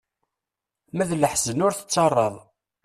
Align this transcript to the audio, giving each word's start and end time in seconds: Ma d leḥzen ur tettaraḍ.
Ma 0.95 1.03
d 1.09 1.11
leḥzen 1.15 1.63
ur 1.65 1.73
tettaraḍ. 1.75 2.35